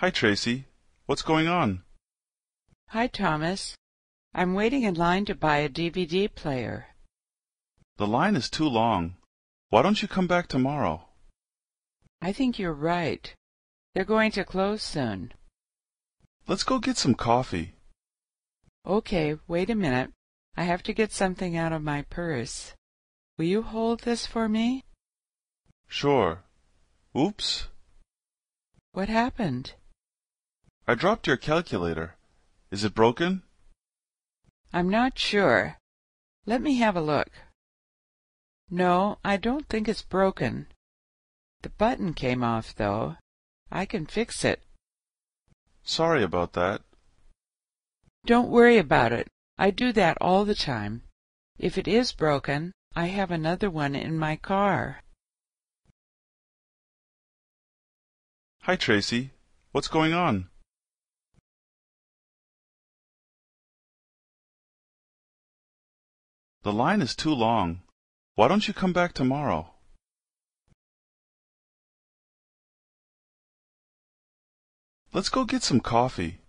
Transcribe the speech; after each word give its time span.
Hi, 0.00 0.10
Tracy. 0.10 0.66
What's 1.06 1.22
going 1.22 1.48
on? 1.48 1.80
Hi, 2.88 3.06
Thomas. 3.06 3.74
I'm 4.34 4.52
waiting 4.52 4.82
in 4.82 4.94
line 4.94 5.24
to 5.24 5.34
buy 5.34 5.56
a 5.64 5.70
DVD 5.70 6.28
player. 6.28 6.88
The 7.96 8.06
line 8.06 8.36
is 8.36 8.50
too 8.50 8.68
long. 8.68 9.16
Why 9.70 9.80
don't 9.80 10.02
you 10.02 10.06
come 10.06 10.26
back 10.26 10.48
tomorrow? 10.48 11.08
I 12.20 12.32
think 12.32 12.58
you're 12.58 12.74
right. 12.74 13.32
They're 13.94 14.04
going 14.04 14.32
to 14.32 14.44
close 14.44 14.82
soon. 14.82 15.32
Let's 16.46 16.62
go 16.62 16.78
get 16.78 16.98
some 16.98 17.14
coffee. 17.14 17.72
Okay, 18.84 19.38
wait 19.48 19.70
a 19.70 19.74
minute. 19.74 20.10
I 20.58 20.64
have 20.64 20.82
to 20.82 20.92
get 20.92 21.10
something 21.10 21.56
out 21.56 21.72
of 21.72 21.82
my 21.82 22.02
purse. 22.02 22.74
Will 23.38 23.46
you 23.46 23.62
hold 23.62 24.00
this 24.00 24.26
for 24.26 24.46
me? 24.46 24.84
Sure. 25.88 26.42
Oops. 27.16 27.68
What 28.92 29.08
happened? 29.08 29.72
I 30.88 30.94
dropped 30.94 31.26
your 31.26 31.36
calculator. 31.36 32.14
Is 32.70 32.84
it 32.84 32.94
broken? 32.94 33.42
I'm 34.72 34.88
not 34.88 35.18
sure. 35.18 35.78
Let 36.46 36.62
me 36.62 36.76
have 36.76 36.94
a 36.94 37.00
look. 37.00 37.28
No, 38.70 39.18
I 39.24 39.36
don't 39.36 39.68
think 39.68 39.88
it's 39.88 40.02
broken. 40.02 40.68
The 41.62 41.70
button 41.70 42.14
came 42.14 42.44
off, 42.44 42.72
though. 42.74 43.16
I 43.70 43.84
can 43.84 44.06
fix 44.06 44.44
it. 44.44 44.62
Sorry 45.82 46.22
about 46.22 46.52
that. 46.52 46.82
Don't 48.24 48.50
worry 48.50 48.78
about 48.78 49.12
it. 49.12 49.26
I 49.58 49.70
do 49.70 49.92
that 49.92 50.18
all 50.20 50.44
the 50.44 50.54
time. 50.54 51.02
If 51.58 51.78
it 51.78 51.88
is 51.88 52.12
broken, 52.12 52.72
I 52.94 53.06
have 53.06 53.32
another 53.32 53.70
one 53.70 53.96
in 53.96 54.18
my 54.18 54.36
car. 54.36 55.02
Hi, 58.62 58.76
Tracy. 58.76 59.30
What's 59.72 59.88
going 59.88 60.12
on? 60.12 60.48
The 66.66 66.72
line 66.72 67.00
is 67.00 67.14
too 67.14 67.32
long. 67.32 67.82
Why 68.34 68.48
don't 68.48 68.66
you 68.66 68.74
come 68.74 68.92
back 68.92 69.12
tomorrow? 69.12 69.74
Let's 75.12 75.28
go 75.28 75.44
get 75.44 75.62
some 75.62 75.78
coffee. 75.78 76.40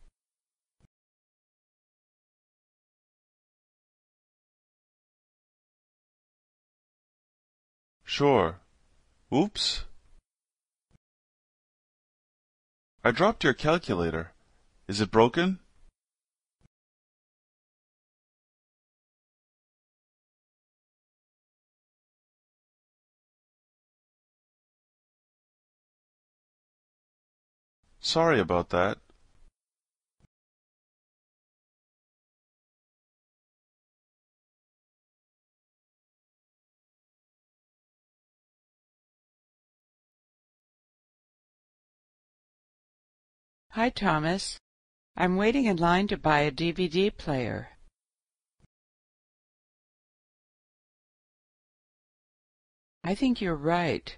Sure. 8.04 8.60
Oops. 9.32 9.86
I 13.04 13.12
dropped 13.12 13.44
your 13.44 13.54
calculator. 13.54 14.34
Is 14.88 15.00
it 15.00 15.12
broken? 15.12 15.60
Sorry 28.00 28.40
about 28.40 28.70
that. 28.70 29.00
Hi, 43.72 43.90
Thomas. 43.90 44.58
I'm 45.16 45.36
waiting 45.36 45.66
in 45.66 45.78
line 45.78 46.08
to 46.08 46.18
buy 46.18 46.40
a 46.40 46.52
DVD 46.52 47.16
player. 47.16 47.78
I 53.04 53.14
think 53.14 53.40
you're 53.40 53.56
right. 53.56 54.18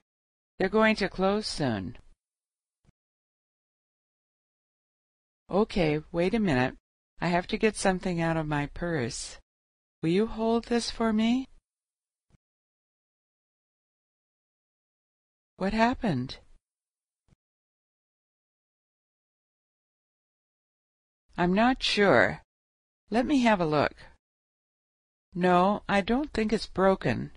They're 0.57 0.69
going 0.69 0.95
to 0.97 1.09
close 1.09 1.45
soon. 1.45 1.97
Okay, 5.51 6.01
wait 6.11 6.35
a 6.35 6.39
minute. 6.39 6.75
I 7.19 7.29
have 7.29 7.47
to 7.47 7.57
get 7.57 7.75
something 7.75 8.21
out 8.21 8.37
of 8.37 8.47
my 8.47 8.67
purse. 8.67 9.39
Will 10.03 10.09
you 10.09 10.27
hold 10.27 10.65
this 10.65 10.91
for 10.91 11.11
me? 11.11 11.47
What 15.57 15.73
happened? 15.73 16.37
I'm 21.37 21.53
not 21.53 21.81
sure. 21.81 22.41
Let 23.09 23.25
me 23.25 23.41
have 23.41 23.61
a 23.61 23.65
look. 23.65 23.93
No, 25.33 25.83
I 25.87 26.01
don't 26.01 26.33
think 26.33 26.51
it's 26.51 26.67
broken. 26.67 27.31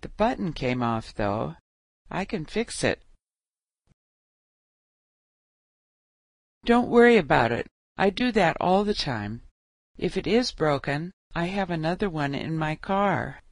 The 0.00 0.08
button 0.10 0.52
came 0.52 0.82
off, 0.82 1.14
though. 1.14 1.56
I 2.10 2.24
can 2.24 2.44
fix 2.44 2.84
it. 2.84 3.03
Don't 6.64 6.88
worry 6.88 7.18
about 7.18 7.52
it. 7.52 7.66
I 7.98 8.10
do 8.10 8.32
that 8.32 8.56
all 8.58 8.84
the 8.84 8.94
time. 8.94 9.42
If 9.98 10.16
it 10.16 10.26
is 10.26 10.50
broken, 10.50 11.12
I 11.34 11.46
have 11.46 11.70
another 11.70 12.08
one 12.08 12.34
in 12.34 12.56
my 12.56 12.74
car. 12.74 13.42